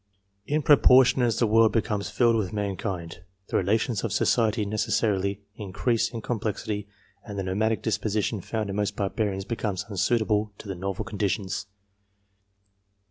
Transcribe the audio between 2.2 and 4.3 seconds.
with mankind, the relations of